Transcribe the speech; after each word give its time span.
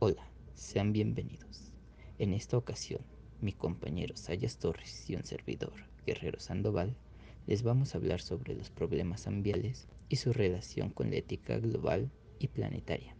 Hola, 0.00 0.30
sean 0.54 0.92
bienvenidos. 0.92 1.72
En 2.20 2.32
esta 2.32 2.56
ocasión, 2.56 3.00
mi 3.40 3.52
compañero 3.52 4.16
Sayas 4.16 4.56
Torres 4.58 5.10
y 5.10 5.16
un 5.16 5.24
servidor, 5.24 5.72
Guerrero 6.06 6.38
Sandoval, 6.38 6.94
les 7.48 7.64
vamos 7.64 7.92
a 7.92 7.98
hablar 7.98 8.20
sobre 8.20 8.54
los 8.54 8.70
problemas 8.70 9.26
ambientales 9.26 9.88
y 10.08 10.14
su 10.14 10.32
relación 10.32 10.90
con 10.90 11.10
la 11.10 11.16
ética 11.16 11.58
global 11.58 12.12
y 12.38 12.46
planetaria. 12.46 13.16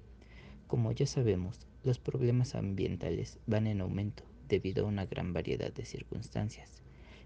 Como 0.68 0.92
ya 0.92 1.08
sabemos, 1.08 1.66
los 1.82 1.98
problemas 1.98 2.54
ambientales 2.54 3.40
van 3.48 3.66
en 3.66 3.80
aumento 3.80 4.22
debido 4.46 4.84
a 4.84 4.88
una 4.88 5.04
gran 5.04 5.32
variedad 5.32 5.72
de 5.72 5.84
circunstancias, 5.84 6.84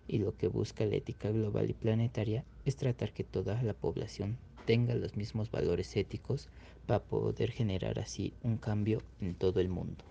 y 0.08 0.16
lo 0.16 0.34
que 0.34 0.46
busca 0.46 0.86
la 0.86 0.96
ética 0.96 1.30
global 1.30 1.68
y 1.68 1.74
planetaria 1.74 2.46
es 2.64 2.76
tratar 2.76 3.12
que 3.12 3.22
toda 3.22 3.62
la 3.62 3.74
población 3.74 4.38
tenga 4.64 4.94
los 4.94 5.16
mismos 5.16 5.50
valores 5.50 5.96
éticos 5.96 6.48
para 6.86 7.04
poder 7.04 7.50
generar 7.50 7.98
así 7.98 8.32
un 8.42 8.58
cambio 8.58 9.02
en 9.20 9.34
todo 9.34 9.60
el 9.60 9.68
mundo. 9.68 10.04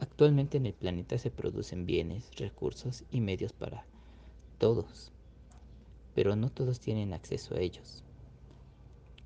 Actualmente 0.00 0.56
en 0.56 0.66
el 0.66 0.74
planeta 0.74 1.18
se 1.18 1.30
producen 1.30 1.84
bienes, 1.84 2.30
recursos 2.36 3.04
y 3.10 3.20
medios 3.20 3.52
para 3.52 3.84
todos, 4.58 5.12
pero 6.14 6.36
no 6.36 6.50
todos 6.50 6.78
tienen 6.78 7.12
acceso 7.12 7.56
a 7.56 7.60
ellos, 7.60 8.04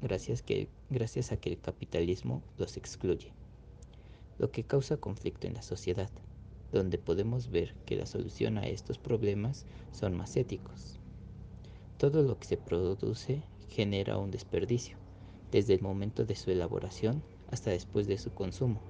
gracias, 0.01 0.43
que, 0.43 0.69
gracias 0.91 1.31
a 1.31 1.37
que 1.37 1.51
el 1.51 1.61
capitalismo 1.61 2.43
los 2.57 2.77
excluye, 2.77 3.33
lo 4.39 4.51
que 4.51 4.65
causa 4.65 4.97
conflicto 4.97 5.47
en 5.47 5.55
la 5.55 5.63
sociedad, 5.63 6.11
donde 6.73 6.97
podemos 6.97 7.51
ver 7.51 7.75
que 7.85 7.97
la 7.97 8.07
solución 8.07 8.57
a 8.57 8.67
estos 8.67 8.99
problemas 8.99 9.67
son 9.93 10.17
más 10.17 10.37
éticos. 10.37 11.02
Todo 12.03 12.25
lo 12.25 12.37
que 12.37 12.49
se 12.49 12.57
produce 12.57 13.45
genera 13.69 14.19
un 14.19 14.33
desperdicio, 14.33 14.97
desde 15.53 15.75
el 15.75 15.83
momento 15.83 16.25
de 16.25 16.35
su 16.35 16.51
elaboración 16.51 17.23
hasta 17.49 17.71
después 17.71 18.09
de 18.09 18.19
su 18.19 18.35
consumo. 18.35 18.81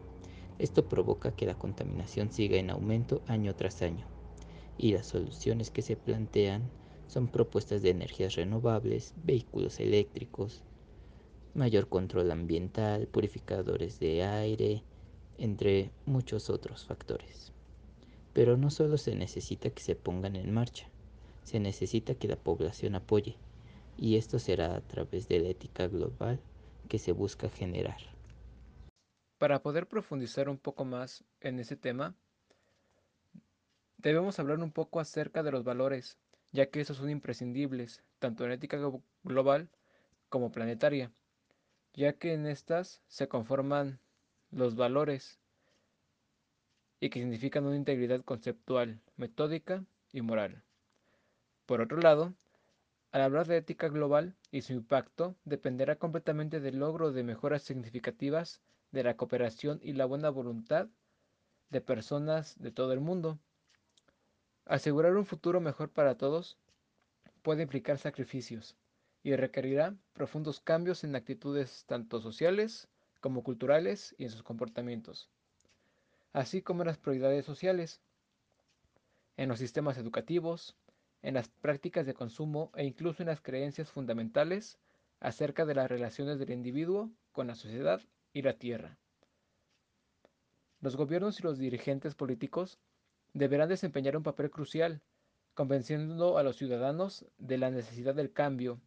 Esto 0.58 0.88
provoca 0.88 1.36
que 1.36 1.44
la 1.44 1.58
contaminación 1.58 2.32
siga 2.32 2.56
en 2.56 2.70
aumento 2.70 3.20
año 3.26 3.54
tras 3.54 3.82
año, 3.82 4.06
y 4.78 4.92
las 4.92 5.08
soluciones 5.08 5.70
que 5.70 5.82
se 5.82 5.94
plantean 5.94 6.70
son 7.06 7.28
propuestas 7.28 7.82
de 7.82 7.90
energías 7.90 8.34
renovables, 8.34 9.12
vehículos 9.22 9.78
eléctricos, 9.78 10.62
mayor 11.52 11.90
control 11.90 12.30
ambiental, 12.30 13.08
purificadores 13.08 14.00
de 14.00 14.22
aire, 14.24 14.84
entre 15.36 15.90
muchos 16.06 16.48
otros 16.48 16.86
factores. 16.86 17.52
Pero 18.32 18.56
no 18.56 18.70
solo 18.70 18.96
se 18.96 19.14
necesita 19.14 19.68
que 19.68 19.82
se 19.82 19.96
pongan 19.96 20.34
en 20.34 20.50
marcha, 20.50 20.88
se 21.44 21.60
necesita 21.60 22.14
que 22.14 22.28
la 22.28 22.36
población 22.36 22.94
apoye, 22.94 23.36
y 23.96 24.16
esto 24.16 24.38
será 24.38 24.74
a 24.74 24.80
través 24.80 25.28
de 25.28 25.40
la 25.40 25.48
ética 25.48 25.88
global 25.88 26.40
que 26.88 26.98
se 26.98 27.12
busca 27.12 27.48
generar. 27.48 27.98
Para 29.38 29.62
poder 29.62 29.88
profundizar 29.88 30.48
un 30.48 30.58
poco 30.58 30.84
más 30.84 31.24
en 31.40 31.58
ese 31.58 31.76
tema, 31.76 32.14
debemos 33.96 34.38
hablar 34.38 34.58
un 34.60 34.72
poco 34.72 35.00
acerca 35.00 35.42
de 35.42 35.52
los 35.52 35.64
valores, 35.64 36.18
ya 36.52 36.66
que 36.66 36.80
esos 36.80 36.96
son 36.96 37.10
imprescindibles, 37.10 38.02
tanto 38.18 38.44
en 38.44 38.52
ética 38.52 38.78
global 39.24 39.68
como 40.28 40.52
planetaria, 40.52 41.12
ya 41.94 42.12
que 42.14 42.34
en 42.34 42.46
estas 42.46 43.02
se 43.08 43.28
conforman 43.28 44.00
los 44.50 44.76
valores 44.76 45.38
y 47.00 47.10
que 47.10 47.20
significan 47.20 47.66
una 47.66 47.76
integridad 47.76 48.22
conceptual, 48.22 49.00
metódica 49.16 49.84
y 50.12 50.20
moral. 50.20 50.62
Por 51.66 51.80
otro 51.80 51.98
lado, 51.98 52.34
al 53.12 53.22
hablar 53.22 53.46
de 53.46 53.58
ética 53.58 53.88
global 53.88 54.34
y 54.50 54.62
su 54.62 54.72
impacto, 54.72 55.36
dependerá 55.44 55.96
completamente 55.96 56.60
del 56.60 56.78
logro 56.78 57.12
de 57.12 57.22
mejoras 57.22 57.62
significativas 57.62 58.60
de 58.90 59.04
la 59.04 59.16
cooperación 59.16 59.80
y 59.82 59.92
la 59.92 60.06
buena 60.06 60.30
voluntad 60.30 60.88
de 61.70 61.80
personas 61.80 62.58
de 62.58 62.72
todo 62.72 62.92
el 62.92 63.00
mundo. 63.00 63.38
Asegurar 64.64 65.16
un 65.16 65.26
futuro 65.26 65.60
mejor 65.60 65.90
para 65.90 66.16
todos 66.16 66.58
puede 67.42 67.62
implicar 67.62 67.98
sacrificios 67.98 68.76
y 69.22 69.36
requerirá 69.36 69.94
profundos 70.12 70.60
cambios 70.60 71.04
en 71.04 71.14
actitudes 71.16 71.84
tanto 71.86 72.20
sociales 72.20 72.88
como 73.20 73.42
culturales 73.42 74.14
y 74.18 74.24
en 74.24 74.30
sus 74.30 74.42
comportamientos, 74.42 75.30
así 76.32 76.60
como 76.60 76.82
en 76.82 76.88
las 76.88 76.98
prioridades 76.98 77.44
sociales, 77.44 78.00
en 79.36 79.48
los 79.48 79.58
sistemas 79.58 79.96
educativos, 79.96 80.76
en 81.22 81.34
las 81.34 81.48
prácticas 81.48 82.04
de 82.06 82.14
consumo 82.14 82.70
e 82.74 82.84
incluso 82.84 83.22
en 83.22 83.28
las 83.28 83.40
creencias 83.40 83.90
fundamentales 83.90 84.78
acerca 85.20 85.64
de 85.64 85.74
las 85.74 85.88
relaciones 85.88 86.38
del 86.38 86.50
individuo 86.50 87.10
con 87.30 87.46
la 87.46 87.54
sociedad 87.54 88.00
y 88.32 88.42
la 88.42 88.54
tierra. 88.54 88.98
Los 90.80 90.96
gobiernos 90.96 91.38
y 91.38 91.44
los 91.44 91.58
dirigentes 91.58 92.16
políticos 92.16 92.78
deberán 93.34 93.68
desempeñar 93.68 94.16
un 94.16 94.24
papel 94.24 94.50
crucial, 94.50 95.00
convenciendo 95.54 96.38
a 96.38 96.42
los 96.42 96.56
ciudadanos 96.56 97.24
de 97.38 97.58
la 97.58 97.70
necesidad 97.70 98.14
del 98.14 98.32
cambio 98.32 98.80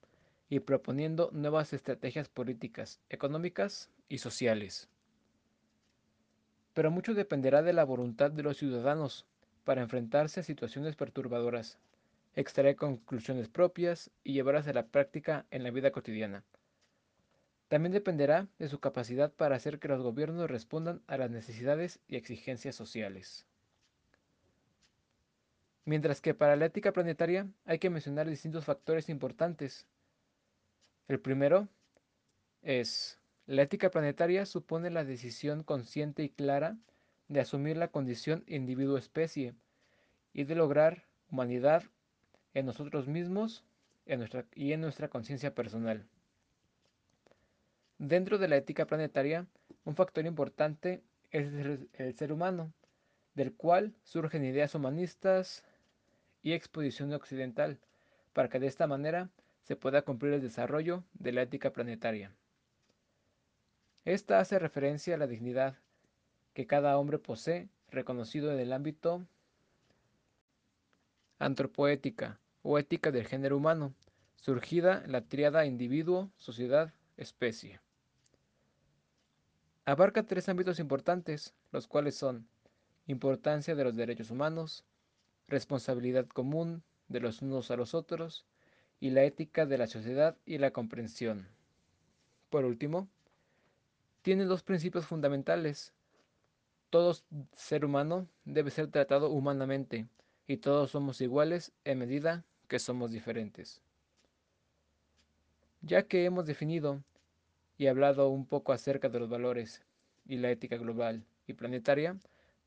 y 0.49 0.59
proponiendo 0.59 1.29
nuevas 1.31 1.71
estrategias 1.71 2.27
políticas, 2.27 2.99
económicas 3.09 3.89
y 4.09 4.17
sociales. 4.17 4.89
Pero 6.73 6.91
mucho 6.91 7.13
dependerá 7.13 7.63
de 7.63 7.71
la 7.71 7.85
voluntad 7.85 8.29
de 8.29 8.43
los 8.43 8.57
ciudadanos 8.57 9.25
para 9.63 9.81
enfrentarse 9.81 10.41
a 10.41 10.43
situaciones 10.43 10.97
perturbadoras 10.97 11.79
extraer 12.35 12.75
conclusiones 12.75 13.47
propias 13.47 14.11
y 14.23 14.33
llevarlas 14.33 14.67
a 14.67 14.73
la 14.73 14.87
práctica 14.87 15.45
en 15.51 15.63
la 15.63 15.71
vida 15.71 15.91
cotidiana. 15.91 16.43
También 17.67 17.93
dependerá 17.93 18.47
de 18.59 18.67
su 18.67 18.79
capacidad 18.79 19.33
para 19.33 19.55
hacer 19.55 19.79
que 19.79 19.87
los 19.87 20.01
gobiernos 20.01 20.49
respondan 20.49 21.01
a 21.07 21.17
las 21.17 21.31
necesidades 21.31 21.99
y 22.07 22.15
exigencias 22.15 22.75
sociales. 22.75 23.45
Mientras 25.85 26.21
que 26.21 26.33
para 26.33 26.55
la 26.55 26.65
ética 26.65 26.93
planetaria 26.93 27.47
hay 27.65 27.79
que 27.79 27.89
mencionar 27.89 28.29
distintos 28.29 28.65
factores 28.65 29.09
importantes. 29.09 29.85
El 31.07 31.19
primero 31.19 31.67
es, 32.61 33.19
la 33.45 33.61
ética 33.61 33.91
planetaria 33.91 34.45
supone 34.45 34.89
la 34.89 35.03
decisión 35.03 35.63
consciente 35.63 36.23
y 36.23 36.29
clara 36.29 36.77
de 37.27 37.39
asumir 37.39 37.77
la 37.77 37.89
condición 37.89 38.43
individuo-especie 38.47 39.53
y 40.33 40.43
de 40.43 40.55
lograr 40.55 41.05
humanidad 41.29 41.83
en 42.55 42.65
nosotros 42.65 43.07
mismos 43.07 43.63
y 44.55 44.71
en 44.73 44.81
nuestra 44.81 45.07
conciencia 45.09 45.53
personal. 45.53 46.07
Dentro 47.99 48.37
de 48.37 48.47
la 48.47 48.57
ética 48.57 48.87
planetaria, 48.87 49.45
un 49.83 49.95
factor 49.95 50.25
importante 50.25 51.03
es 51.31 51.47
el 51.93 52.15
ser 52.15 52.31
humano, 52.31 52.73
del 53.35 53.53
cual 53.53 53.93
surgen 54.03 54.43
ideas 54.43 54.73
humanistas 54.73 55.63
y 56.41 56.53
exposición 56.53 57.13
occidental, 57.13 57.79
para 58.33 58.49
que 58.49 58.59
de 58.59 58.67
esta 58.67 58.87
manera 58.87 59.29
se 59.63 59.75
pueda 59.75 60.03
cumplir 60.03 60.33
el 60.33 60.41
desarrollo 60.41 61.03
de 61.13 61.31
la 61.31 61.41
ética 61.41 61.71
planetaria. 61.71 62.31
Esta 64.05 64.39
hace 64.39 64.59
referencia 64.59 65.15
a 65.15 65.17
la 65.17 65.27
dignidad 65.27 65.75
que 66.53 66.67
cada 66.67 66.97
hombre 66.97 67.17
posee, 67.17 67.67
reconocido 67.89 68.51
en 68.51 68.59
el 68.59 68.71
ámbito 68.71 69.25
antropoética, 71.39 72.39
o 72.67 72.79
ética 72.79 73.11
del 73.11 73.27
género 73.27 73.57
humano, 73.57 73.93
surgida 74.37 75.03
la 75.05 75.21
tríada 75.21 75.67
individuo, 75.67 76.31
sociedad, 76.37 76.91
especie. 77.15 77.79
Abarca 79.85 80.23
tres 80.23 80.49
ámbitos 80.49 80.79
importantes, 80.79 81.53
los 81.71 81.87
cuales 81.87 82.15
son 82.15 82.47
importancia 83.05 83.75
de 83.75 83.83
los 83.83 83.95
derechos 83.95 84.31
humanos, 84.31 84.83
responsabilidad 85.47 86.25
común 86.25 86.81
de 87.07 87.19
los 87.19 87.43
unos 87.43 87.69
a 87.69 87.75
los 87.75 87.93
otros 87.93 88.47
y 88.99 89.11
la 89.11 89.23
ética 89.23 89.67
de 89.67 89.77
la 89.77 89.85
sociedad 89.85 90.35
y 90.43 90.57
la 90.57 90.71
comprensión. 90.71 91.47
Por 92.49 92.65
último, 92.65 93.07
tiene 94.23 94.45
dos 94.45 94.63
principios 94.63 95.05
fundamentales. 95.05 95.93
Todo 96.89 97.15
ser 97.55 97.85
humano 97.85 98.27
debe 98.43 98.71
ser 98.71 98.87
tratado 98.87 99.29
humanamente 99.29 100.07
y 100.47 100.57
todos 100.57 100.89
somos 100.89 101.21
iguales 101.21 101.71
en 101.83 101.99
medida 101.99 102.43
que 102.65 102.79
somos 102.79 103.11
diferentes. 103.11 103.81
Ya 105.81 106.03
que 106.03 106.25
hemos 106.25 106.45
definido 106.45 107.03
y 107.77 107.87
hablado 107.87 108.29
un 108.29 108.45
poco 108.45 108.73
acerca 108.73 109.09
de 109.09 109.19
los 109.19 109.29
valores 109.29 109.83
y 110.25 110.37
la 110.37 110.49
ética 110.49 110.77
global 110.77 111.23
y 111.47 111.53
planetaria, 111.53 112.17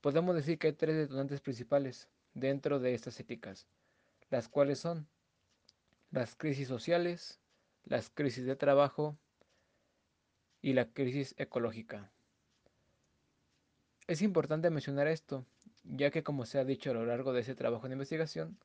podemos 0.01 0.35
decir 0.35 0.59
que 0.59 0.69
hay 0.69 0.73
tres 0.73 0.97
detonantes 0.97 1.41
principales 1.41 2.09
dentro 2.35 2.79
de 2.79 2.95
estas 2.95 3.19
éticas, 3.21 3.67
las 4.31 4.49
cuales 4.49 4.79
son 4.79 5.07
las 6.11 6.37
crisis 6.37 6.69
sociales, 6.69 7.41
las 7.85 8.11
crisis 8.11 8.45
de 8.45 8.57
trabajo 8.57 9.17
y 10.63 10.73
la 10.73 10.87
crisis 10.87 11.35
ecológica. 11.39 12.11
Es 14.07 14.23
importante 14.23 14.71
mencionar 14.71 15.07
esto, 15.07 15.45
ya 15.85 16.11
que 16.11 16.23
como 16.23 16.47
se 16.47 16.59
ha 16.59 16.65
dicho 16.65 16.91
a 16.91 16.95
lo 16.95 17.05
largo 17.05 17.33
de 17.33 17.41
ese 17.41 17.55
trabajo 17.55 17.89
de 17.89 17.95
investigación, 17.95 18.57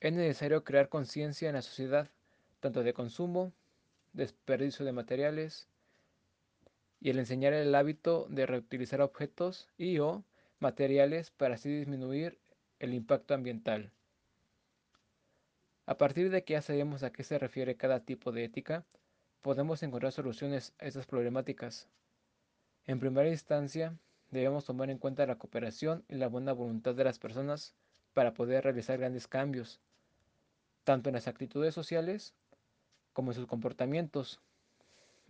es 0.00 0.14
necesario 0.14 0.64
crear 0.64 0.88
conciencia 0.88 1.48
en 1.48 1.54
la 1.54 1.62
sociedad, 1.62 2.08
tanto 2.60 2.82
de 2.82 2.94
consumo, 2.94 3.52
desperdicio 4.14 4.84
de 4.84 4.92
materiales 4.92 5.68
y 7.00 7.10
el 7.10 7.18
enseñar 7.18 7.52
el 7.52 7.74
hábito 7.74 8.26
de 8.30 8.46
reutilizar 8.46 9.02
objetos 9.02 9.68
y 9.76 9.98
o 9.98 10.24
materiales 10.58 11.30
para 11.30 11.54
así 11.54 11.68
disminuir 11.70 12.38
el 12.78 12.94
impacto 12.94 13.34
ambiental. 13.34 13.92
A 15.84 15.98
partir 15.98 16.30
de 16.30 16.44
que 16.44 16.54
ya 16.54 16.62
sabemos 16.62 17.02
a 17.02 17.12
qué 17.12 17.22
se 17.22 17.38
refiere 17.38 17.76
cada 17.76 18.00
tipo 18.00 18.32
de 18.32 18.44
ética, 18.44 18.84
podemos 19.42 19.82
encontrar 19.82 20.12
soluciones 20.12 20.72
a 20.78 20.86
estas 20.86 21.06
problemáticas. 21.06 21.88
En 22.86 23.00
primera 23.00 23.28
instancia, 23.28 23.94
debemos 24.30 24.64
tomar 24.64 24.88
en 24.90 24.98
cuenta 24.98 25.26
la 25.26 25.36
cooperación 25.36 26.04
y 26.08 26.14
la 26.14 26.28
buena 26.28 26.52
voluntad 26.52 26.94
de 26.94 27.04
las 27.04 27.18
personas 27.18 27.74
para 28.14 28.34
poder 28.34 28.64
realizar 28.64 28.98
grandes 28.98 29.26
cambios, 29.26 29.80
tanto 30.84 31.08
en 31.08 31.14
las 31.14 31.28
actitudes 31.28 31.74
sociales 31.74 32.34
como 33.12 33.30
en 33.30 33.36
sus 33.36 33.46
comportamientos 33.46 34.40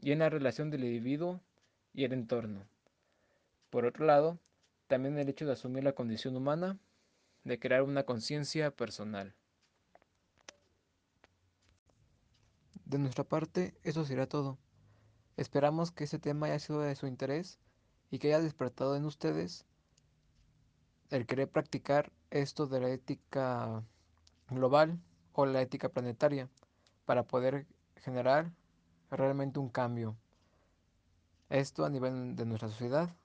y 0.01 0.13
en 0.13 0.21
la 0.21 0.31
relación 0.31 0.71
del 0.71 0.85
individuo 0.85 1.41
y 1.93 2.05
el 2.05 2.13
entorno. 2.13 2.67
Por 3.71 3.85
otro 3.85 4.07
lado, 4.07 4.39
también 4.87 5.19
el 5.19 5.29
hecho 5.29 5.47
de 5.47 5.53
asumir 5.53 5.85
la 5.85 5.93
condición 5.93 6.37
humana, 6.37 6.79
de 7.45 7.59
crear 7.59 7.83
una 7.83 8.05
conciencia 8.05 8.71
personal. 8.71 9.35
De 12.85 12.99
nuestra 12.99 13.25
parte, 13.25 13.75
eso 13.85 14.05
será 14.05 14.27
todo. 14.27 14.59
Esperamos 15.37 15.93
que 15.93 16.05
este 16.05 16.19
tema 16.19 16.47
haya 16.47 16.59
sido 16.59 16.81
de 16.81 16.97
su 16.97 17.07
interés 17.07 17.59
y 18.11 18.19
que 18.19 18.29
haya 18.29 18.41
despertado 18.41 18.97
en 18.97 19.05
ustedes 19.05 19.65
el 21.11 21.27
querer 21.27 21.49
practicar 21.49 22.13
esto 22.31 22.67
de 22.67 22.81
la 22.81 22.91
ética 22.91 23.85
global 24.49 24.99
o 25.33 25.47
la 25.47 25.61
ética 25.61 25.89
planetaria 25.89 26.49
para 27.05 27.25
poder 27.25 27.67
generar 27.97 28.53
realmente 29.11 29.59
un 29.59 29.69
cambio. 29.69 30.17
Esto 31.49 31.85
a 31.85 31.91
nivel 31.91 32.37
de 32.37 32.47
nuestra 32.47 32.69
sociedad, 32.69 33.17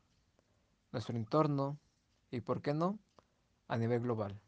nuestro 0.91 1.15
entorno 1.15 1.77
y, 2.31 2.41
por 2.41 2.61
qué 2.61 2.73
no, 2.73 2.97
a 3.67 3.77
nivel 3.77 4.01
global. 4.01 4.39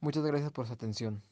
Muchas 0.00 0.24
gracias 0.24 0.52
por 0.52 0.66
su 0.66 0.72
atención. 0.72 1.22